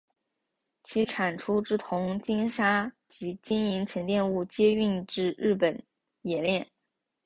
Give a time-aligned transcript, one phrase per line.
[0.81, 5.79] 其产出之铜精砂及金银沉淀物皆运至日本
[6.23, 6.67] 冶炼。